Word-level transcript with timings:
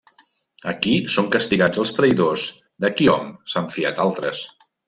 Aquí 0.71 0.93
són 1.15 1.29
castigats 1.35 1.83
els 1.85 1.93
traïdors 1.99 2.47
de 2.87 2.93
qui 2.97 3.13
hom 3.19 3.31
s'han 3.55 3.73
fiat 3.79 4.07
altres. 4.09 4.47